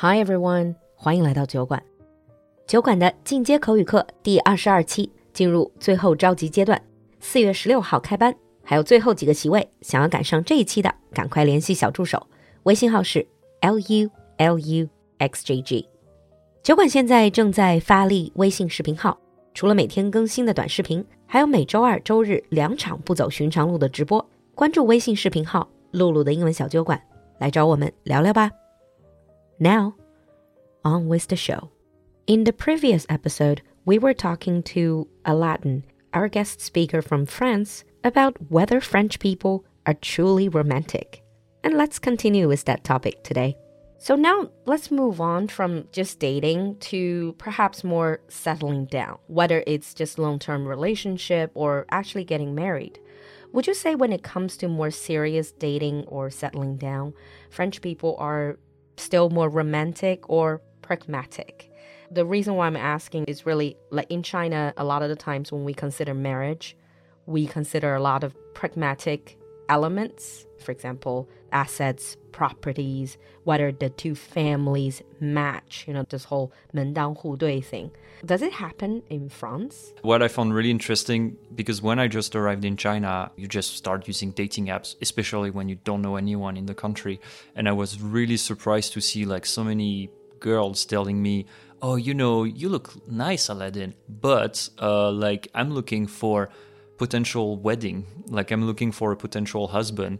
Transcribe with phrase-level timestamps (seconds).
[0.00, 1.82] Hi everyone，欢迎来到酒馆。
[2.68, 6.80] 酒馆的进阶口语课第二十二期进入最后召集阶段，
[7.18, 8.32] 四月十六号开班，
[8.62, 12.24] 还有最后几个席位，想要赶上这一期的，赶快联系小助手，
[12.62, 13.26] 微信号是
[13.60, 14.88] l u l u
[15.18, 15.88] x j g。
[16.62, 19.18] 酒馆现在正在发力微信视频号，
[19.52, 24.24] 除了每天更新的短视频，还有每周二、周日两场不走寻常路的直播。
[24.54, 27.02] 关注微信视频号“露露的英文小酒馆”，
[27.40, 28.48] 来找我们聊聊吧。
[29.60, 29.96] Now,
[30.84, 31.70] on with the show.
[32.26, 38.36] In the previous episode, we were talking to Aladin, our guest speaker from France, about
[38.50, 41.22] whether French people are truly romantic.
[41.64, 43.56] And let's continue with that topic today.
[43.98, 49.92] So now let's move on from just dating to perhaps more settling down, whether it's
[49.92, 53.00] just long-term relationship or actually getting married.
[53.52, 57.14] Would you say when it comes to more serious dating or settling down,
[57.50, 58.58] French people are
[58.98, 61.70] still more romantic or pragmatic?
[62.10, 65.52] The reason why I'm asking is really like in China, a lot of the times
[65.52, 66.76] when we consider marriage,
[67.26, 70.46] we consider a lot of pragmatic elements.
[70.58, 77.90] For example, assets, properties, whether the two families match, you know, this whole 门当户对 thing.
[78.24, 79.92] Does it happen in France?
[80.02, 84.08] What I found really interesting because when I just arrived in China, you just start
[84.08, 87.20] using dating apps, especially when you don't know anyone in the country.
[87.54, 90.10] And I was really surprised to see like so many
[90.40, 91.46] girls telling me,
[91.80, 96.48] "Oh, you know, you look nice, Aladin, but uh, like I'm looking for
[96.96, 100.18] potential wedding, like I'm looking for a potential husband."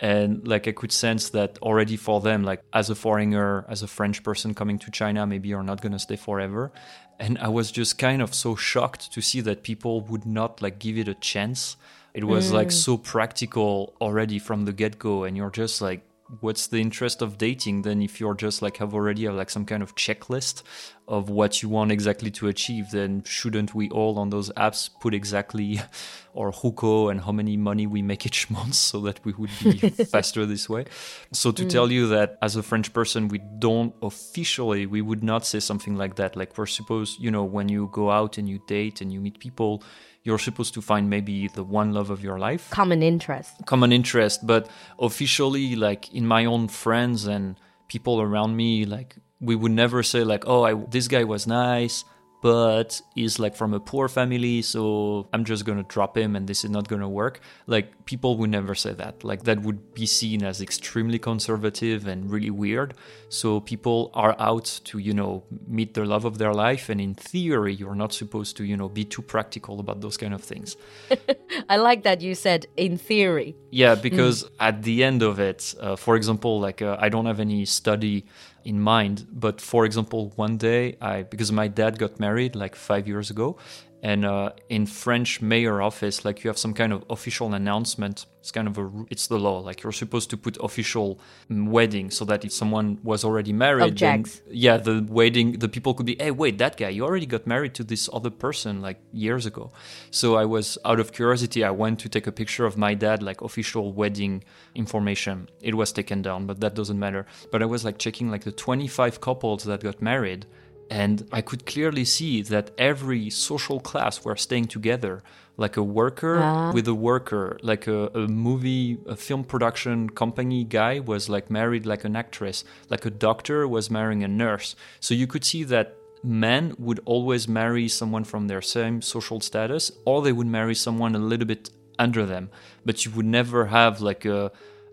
[0.00, 3.86] And like I could sense that already for them, like as a foreigner, as a
[3.86, 6.72] French person coming to China, maybe you're not gonna stay forever.
[7.18, 10.78] And I was just kind of so shocked to see that people would not like
[10.78, 11.76] give it a chance.
[12.14, 12.72] It was like mm.
[12.72, 16.02] so practical already from the get go, and you're just like,
[16.40, 19.64] what's the interest of dating then if you're just like have already have like some
[19.66, 20.62] kind of checklist
[21.10, 25.12] of what you want exactly to achieve then shouldn't we all on those apps put
[25.12, 25.80] exactly
[26.38, 29.72] our hukou and how many money we make each month so that we would be
[30.14, 30.84] faster this way?
[31.32, 31.68] So to mm.
[31.68, 35.96] tell you that as a french person we don't officially we would not say something
[35.96, 36.36] like that.
[36.36, 39.40] Like we're supposed you know when you go out and you date and you meet
[39.40, 39.82] people
[40.22, 42.70] you're supposed to find maybe the one love of your life.
[42.70, 43.52] Common interest.
[43.66, 44.46] common interest.
[44.46, 44.68] But
[45.00, 47.56] officially like in my own friends and
[47.88, 52.04] people around me like we would never say like oh I, this guy was nice
[52.42, 56.64] but he's like from a poor family so i'm just gonna drop him and this
[56.64, 57.40] is not gonna work.
[57.66, 59.22] Like people would never say that.
[59.22, 62.94] Like that would be seen as extremely conservative and really weird.
[63.28, 67.14] So people are out to you know meet the love of their life and in
[67.14, 70.76] theory you're not supposed to you know be too practical about those kind of things.
[71.68, 73.54] I like that you said in theory.
[73.70, 77.40] yeah, because at the end of it, uh, for example, like uh, I don't have
[77.40, 78.26] any study
[78.64, 83.06] in mind, but for example, one day I because my dad got married like five
[83.08, 83.56] years ago,
[84.02, 88.24] and uh, in French mayor office, like you have some kind of official announcement.
[88.40, 89.58] It's kind of a it's the law.
[89.58, 93.98] Like you're supposed to put official mm, wedding so that if someone was already married,
[93.98, 97.46] then- yeah, the wedding, the people could be, hey, wait, that guy, you already got
[97.46, 99.70] married to this other person like years ago.
[100.10, 103.22] So I was out of curiosity, I went to take a picture of my dad,
[103.22, 104.42] like official wedding
[104.74, 105.50] information.
[105.60, 107.26] It was taken down, but that doesn't matter.
[107.52, 110.46] But I was like checking like the 25 couples that got married.
[110.90, 115.22] And I could clearly see that every social class were staying together,
[115.56, 116.72] like a worker ah.
[116.72, 121.86] with a worker, like a, a movie, a film production company guy was like married
[121.86, 124.74] like an actress, like a doctor was marrying a nurse.
[124.98, 129.92] So you could see that men would always marry someone from their same social status,
[130.04, 131.70] or they would marry someone a little bit
[132.00, 132.50] under them.
[132.84, 134.50] But you would never have like a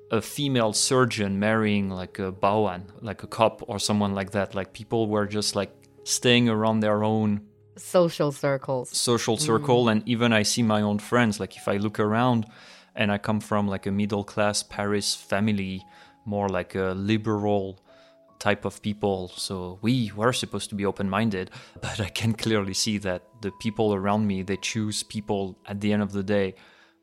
[0.10, 4.56] a female surgeon marrying like a baoan, like a cop or someone like that.
[4.56, 5.72] Like people were just like
[6.08, 7.42] staying around their own
[7.76, 8.90] Social circles.
[8.90, 9.90] social circle.
[9.90, 11.40] And even i see my own friends.
[11.40, 12.46] Like if i look around
[12.96, 15.84] and i come from like a middle class paris family
[16.26, 17.80] more like a liberal
[18.40, 21.52] type of people so we were supposed to be open-minded
[21.82, 25.94] but i can clearly see that the people around me they choose people at the
[25.94, 26.56] end of the day.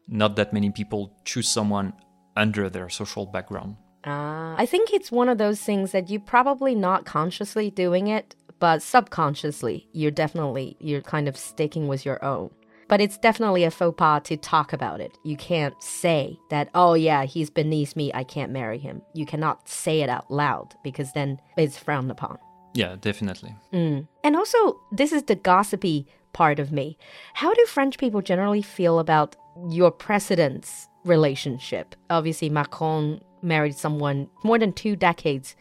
[0.06, 1.94] Not that many people choose someone
[2.36, 3.76] under their social background.
[4.04, 8.34] Ah, I think it's one of those things that you're probably not consciously doing it,
[8.60, 12.50] but subconsciously, you're definitely you're kind of sticking with your own.
[12.86, 15.16] But it's definitely a faux pas to talk about it.
[15.24, 19.00] You can't say that, oh yeah, he's beneath me, I can't marry him.
[19.14, 22.38] You cannot say it out loud because then it's frowned upon.
[22.74, 24.06] yeah definitely mm.
[24.22, 26.98] And also, this is the gossipy part of me.
[27.34, 29.36] How do French people generally feel about
[29.70, 31.94] your president's relationship?
[32.10, 35.54] Obviously, Macron married someone more than two decades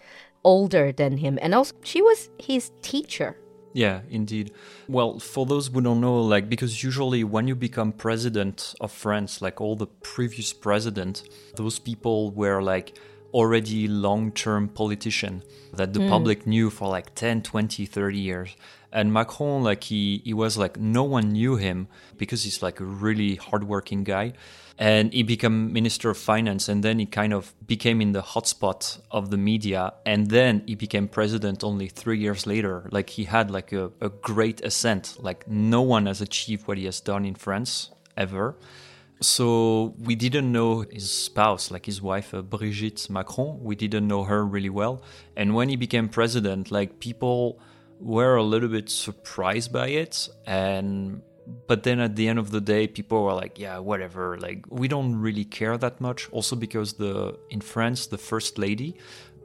[0.44, 1.40] older than him.
[1.42, 3.38] And also, she was his teacher.
[3.74, 4.52] Yeah, indeed.
[4.88, 9.42] Well, for those who don't know, like, because usually when you become president of France,
[9.42, 11.24] like all the previous president,
[11.56, 12.98] those people were like
[13.34, 15.44] already long-term politician
[15.74, 16.10] that the hmm.
[16.10, 18.56] public knew for like 10, 20, 30 years.
[18.94, 22.86] And Macron, like he, he was like, no one knew him because he's like a
[22.86, 24.34] really hardworking guy.
[24.78, 29.00] And he became minister of finance and then he kind of became in the hotspot
[29.10, 29.94] of the media.
[30.06, 32.88] And then he became president only three years later.
[32.92, 35.18] Like he had like a, a great ascent.
[35.20, 38.56] Like no one has achieved what he has done in France ever.
[39.22, 43.64] So we didn't know his spouse, like his wife, uh, Brigitte Macron.
[43.64, 45.02] We didn't know her really well.
[45.36, 47.60] And when he became president, like people
[48.00, 50.30] were a little bit surprised by it.
[50.46, 51.22] And
[51.68, 54.38] but then at the end of the day, people were like, yeah, whatever.
[54.38, 56.30] Like we don't really care that much.
[56.32, 58.98] Also because the in France, the first lady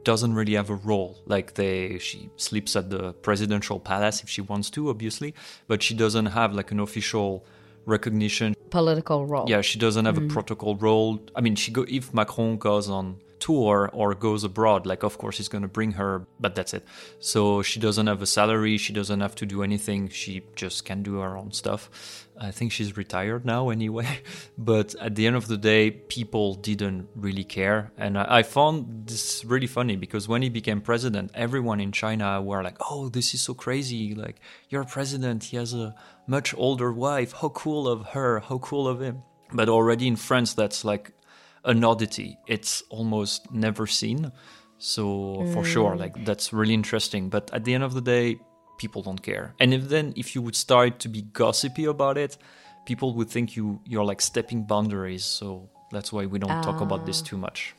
[0.03, 1.21] doesn't really have a role.
[1.25, 5.33] Like they, she sleeps at the presidential palace if she wants to, obviously,
[5.67, 7.45] but she doesn't have like an official
[7.85, 9.45] recognition Political role.
[9.49, 10.29] yeah, she doesn't have a mm.
[10.29, 11.19] protocol role.
[11.35, 15.37] I mean, she go if Macron goes on tour or goes abroad, like of course
[15.37, 16.85] he's going to bring her, but that's it.
[17.19, 18.77] So she doesn't have a salary.
[18.77, 20.09] She doesn't have to do anything.
[20.09, 22.27] She just can do her own stuff.
[22.41, 24.07] I think she's retired now anyway.
[24.57, 29.07] But at the end of the day, people didn't really care, and I, I found
[29.07, 33.33] this really funny because when he became president, everyone in China were like, "Oh, this
[33.33, 34.15] is so crazy!
[34.15, 34.37] Like
[34.69, 35.45] you're president.
[35.45, 35.95] He has a
[36.27, 37.31] much older wife.
[37.41, 38.39] How cool of her!
[38.39, 41.11] How cool of him!" But already in France, that's like
[41.65, 42.37] an oddity.
[42.47, 44.31] It's almost never seen.
[44.77, 45.99] So for sure, mm.
[45.99, 47.29] like that's really interesting.
[47.29, 48.39] But at the end of the day,
[48.77, 49.53] people don't care.
[49.59, 52.37] And if then if you would start to be gossipy about it,
[52.85, 55.25] people would think you you're like stepping boundaries.
[55.25, 57.25] So that's why we don't talk about this ah.
[57.25, 57.75] too much.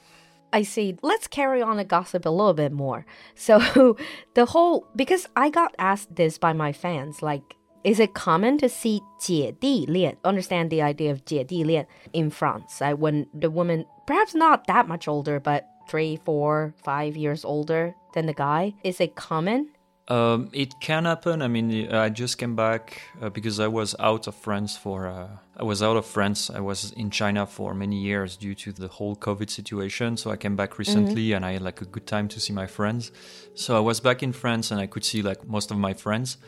[0.52, 0.96] I see.
[1.02, 3.06] Let's carry on the gossip a little bit more.
[3.34, 3.96] So,
[4.34, 8.67] the whole because I got asked this by my fans, like, is it common to
[8.67, 10.17] see 姐弟恋?
[10.23, 12.81] Understand the idea of 姐弟恋 in France?
[12.81, 17.93] Like when the woman, perhaps not that much older, but three, four, five years older
[18.13, 19.69] than the guy, is it common?
[20.10, 21.40] Um, it can happen.
[21.40, 25.06] I mean, I just came back uh, because I was out of France for.
[25.06, 26.50] Uh, I was out of France.
[26.50, 30.16] I was in China for many years due to the whole COVID situation.
[30.16, 32.66] So I came back recently, and I had like a good time to see my
[32.66, 33.12] friends.
[33.54, 36.38] So I was back in France, and I could see like most of my friends.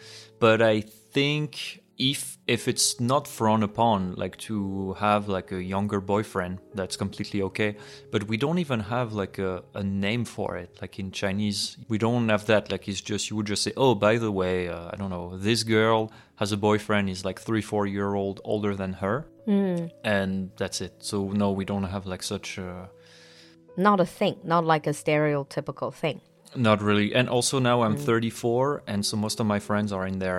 [0.40, 6.00] But I think if if it's not frowned upon like to have like a younger
[6.00, 7.76] boyfriend that's completely okay.
[8.10, 11.76] But we don't even have like a, a name for it like in chinese.
[11.88, 14.68] We don't have that like it's just you would just say oh by the way
[14.68, 16.10] uh, i don't know this girl
[16.40, 19.16] has a boyfriend he's like three four year old older than her.
[20.04, 20.94] And that's it.
[21.10, 22.90] So no we don't have like such a
[23.76, 26.20] Not a thing, not like a stereotypical thing.
[26.54, 27.14] Not really.
[27.18, 30.38] And also now I'm 34, and so most of my friends are in their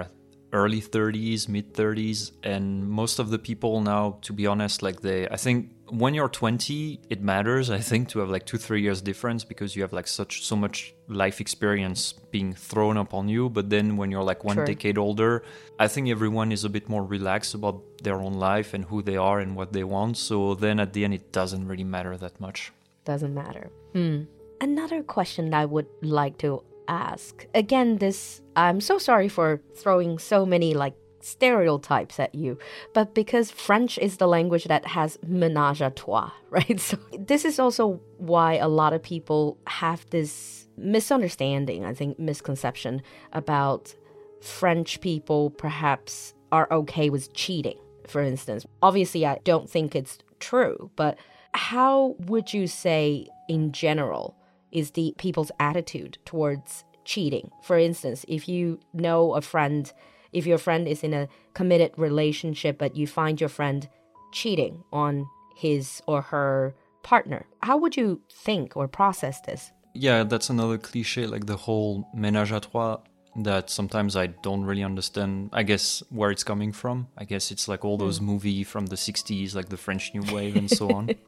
[0.54, 5.28] early 30s, mid 30s, and most of the people now, to be honest, like they,
[5.28, 7.70] I think when you're 20, it matters.
[7.70, 10.56] I think to have like two, three years difference because you have like such so
[10.56, 13.50] much life experience being thrown upon you.
[13.50, 14.66] But then when you're like one Sure.
[14.66, 15.44] decade older,
[15.80, 19.18] I think everyone is a bit more relaxed about their own life and who they
[19.18, 20.18] are and what they want.
[20.18, 22.72] So then at the end, it doesn't really matter that much.
[23.06, 23.70] Doesn't matter.
[23.94, 24.24] Hmm.
[24.62, 27.46] Another question I would like to ask.
[27.54, 32.58] Again, this I'm so sorry for throwing so many like stereotypes at you,
[32.94, 36.80] but because French is the language that has à trois, right?
[36.80, 43.02] So this is also why a lot of people have this misunderstanding, I think misconception
[43.32, 43.96] about
[44.42, 48.66] French people perhaps are okay with cheating, for instance.
[48.82, 51.18] Obviously, I don't think it's true, but
[51.54, 54.36] how would you say, in general,
[54.74, 57.52] is the people's attitude towards cheating?
[57.62, 59.92] For instance, if you know a friend,
[60.34, 63.88] if your friend is in a committed relationship, but you find your friend
[64.34, 65.26] cheating on
[65.56, 69.72] his or her partner, how would you think or process this?
[69.94, 72.98] Yeah, that's another cliche, like the whole ménage à trois
[73.36, 77.08] that sometimes I don't really understand, I guess, where it's coming from.
[77.18, 78.26] I guess it's like all those hmm.
[78.26, 81.10] movie from the 60s, like the French New Wave and so on.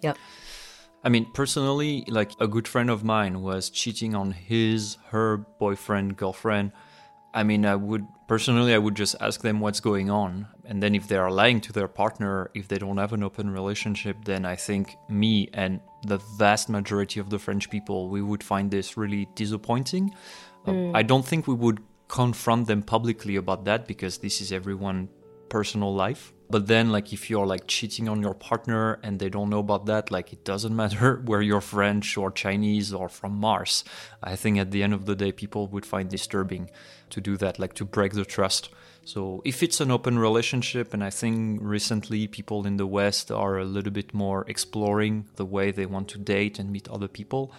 [0.00, 0.16] Yep.
[1.06, 6.16] I mean, personally, like a good friend of mine was cheating on his, her boyfriend,
[6.16, 6.72] girlfriend.
[7.32, 10.48] I mean, I would personally, I would just ask them what's going on.
[10.64, 13.50] And then if they are lying to their partner, if they don't have an open
[13.50, 18.42] relationship, then I think me and the vast majority of the French people, we would
[18.42, 20.12] find this really disappointing.
[20.66, 25.08] Uh, I don't think we would confront them publicly about that because this is everyone
[25.48, 26.32] personal life.
[26.48, 29.86] But then, like, if you're like cheating on your partner and they don't know about
[29.86, 33.84] that, like, it doesn't matter where you're French or Chinese or from Mars.
[34.22, 36.70] I think at the end of the day, people would find disturbing
[37.10, 38.70] to do that, like, to break the trust.
[39.04, 43.58] So, if it's an open relationship, and I think recently people in the West are
[43.58, 47.52] a little bit more exploring the way they want to date and meet other people.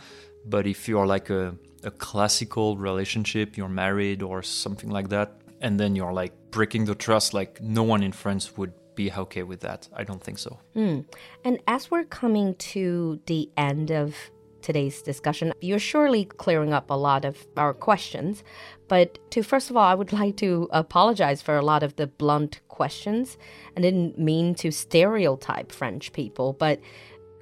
[0.45, 5.79] But if you're like a, a classical relationship, you're married or something like that, and
[5.79, 9.61] then you're like breaking the trust, like no one in France would be okay with
[9.61, 9.87] that.
[9.93, 10.59] I don't think so.
[10.75, 11.05] Mm.
[11.43, 14.15] And as we're coming to the end of
[14.61, 18.43] today's discussion, you're surely clearing up a lot of our questions.
[18.87, 22.07] But to first of all, I would like to apologize for a lot of the
[22.07, 23.37] blunt questions.
[23.77, 26.79] I didn't mean to stereotype French people, but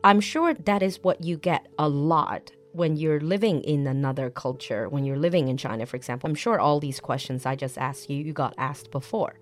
[0.03, 4.89] I'm sure that is what you get a lot when you're living in another culture,
[4.89, 8.10] when you're living in China, for example, I'm sure all these questions I just asked
[8.10, 9.39] you, you got asked before.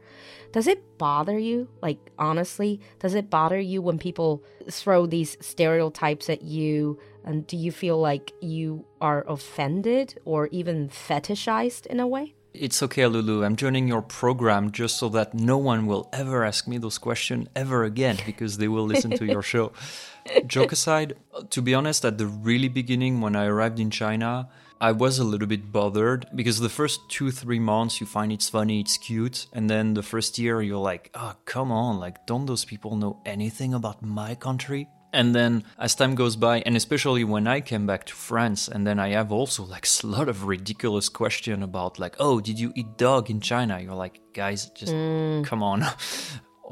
[0.51, 1.67] Does it bother you?
[1.81, 6.99] Like, honestly, does it bother you when people throw these stereotypes at you?
[7.25, 12.35] And do you feel like you are offended or even fetishized in a way?
[12.53, 13.43] It's okay, Lulu.
[13.43, 17.47] I'm joining your program just so that no one will ever ask me those questions
[17.55, 19.71] ever again because they will listen to your show.
[20.45, 21.15] Joke aside,
[21.49, 25.23] to be honest, at the really beginning when I arrived in China, I was a
[25.23, 29.47] little bit bothered because the first two, three months you find it's funny, it's cute.
[29.51, 33.19] And then the first year you're like, oh, come on, like, don't those people know
[33.25, 34.89] anything about my country?
[35.13, 38.85] And then as time goes by, and especially when I came back to France, and
[38.85, 42.73] then I have also like a lot of ridiculous question about like, oh, did you
[42.75, 43.79] eat dog in China?
[43.79, 45.45] You're like, guys, just mm.
[45.45, 45.85] come on.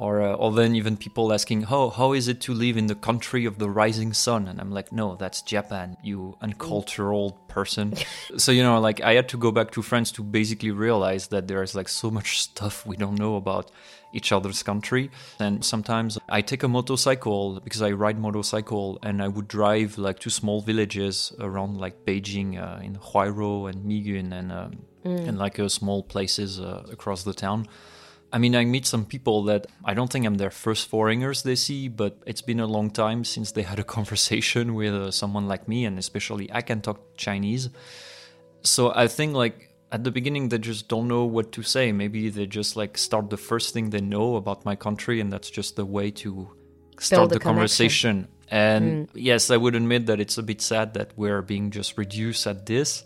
[0.02, 2.96] or uh, or then even people asking how how is it to live in the
[2.96, 4.48] country of the rising sun?
[4.48, 7.94] And i'm like no that's japan you uncultured person.
[8.38, 11.48] So you know like i had to go back to france to basically realize that
[11.48, 13.70] there's like so much stuff we don't know about
[14.14, 15.10] each other's country.
[15.40, 20.20] And sometimes i take a motorcycle because i ride motorcycle and i would drive like
[20.20, 24.72] to small villages around like beijing uh, in huairou and miyun and um,
[25.06, 25.28] mm.
[25.28, 27.68] and like uh, small places uh, across the town
[28.34, 31.56] I mean, I meet some people that I don't think I'm their first foreigners they
[31.56, 35.48] see, but it's been a long time since they had a conversation with uh, someone
[35.48, 37.70] like me, and especially I can talk Chinese.
[38.64, 41.92] So I think like at the beginning they just don't know what to say.
[41.92, 45.50] Maybe they just like start the first thing they know about my country, and that's
[45.50, 46.50] just the way to
[47.00, 48.28] start the, the conversation.
[48.50, 49.12] And mm.
[49.14, 52.66] yes, I would admit that it's a bit sad that we're being just reduced at
[52.66, 53.04] this.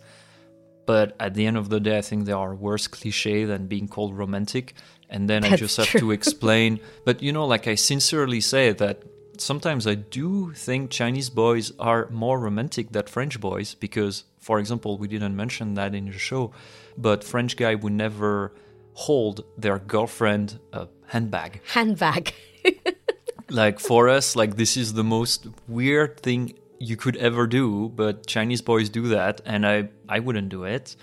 [0.85, 3.87] But at the end of the day, I think there are worse cliche than being
[3.87, 4.73] called romantic
[5.09, 5.99] and then That's I just have true.
[6.01, 6.79] to explain.
[7.03, 9.03] But you know, like I sincerely say that
[9.37, 14.97] sometimes I do think Chinese boys are more romantic than French boys because, for example,
[14.97, 16.51] we didn't mention that in the show,
[16.97, 18.53] but French guy would never
[18.93, 21.61] hold their girlfriend a handbag.
[21.73, 22.33] Handbag.
[23.49, 28.27] like for us, like this is the most weird thing you could ever do, but
[28.27, 30.95] Chinese boys do that, and I I wouldn't do it.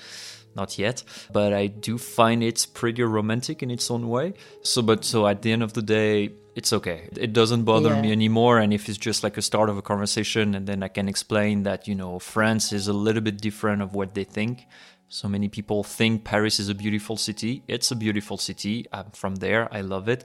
[0.55, 1.03] Not yet.
[1.33, 4.35] But i do find it's pretty romantic in its own way.
[4.63, 7.09] So but so at the end of the day it's okay.
[7.17, 8.03] It doesn't bother yeah.
[8.03, 10.89] me anymore and if it's just like a start of a conversation and then i
[10.89, 14.67] can explain that you know france is a little bit different of what they think.
[15.09, 17.63] So many people think paris is a beautiful city.
[17.69, 18.87] It's a beautiful city.
[18.93, 19.69] I'm from there.
[19.73, 20.25] I love it.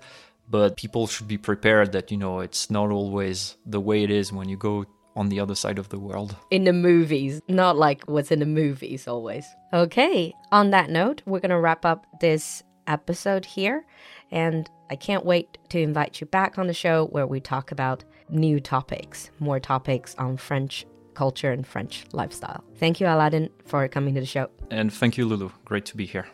[0.50, 4.32] But people should be prepared that you know it's not always the way it is
[4.32, 4.86] when you go
[5.18, 6.36] on the other side of the world.
[6.52, 9.46] In the movies, not like what's in the movies always.
[9.74, 13.86] Okay, on that note, we're going to wrap up this episode here.
[14.32, 18.04] And I can't wait to invite you back on the show where we talk about
[18.30, 22.64] new topics, more topics on French culture and French lifestyle.
[22.78, 24.50] Thank you, Aladin, for coming to the show.
[24.70, 25.50] And thank you, Lulu.
[25.66, 26.28] Great to be here.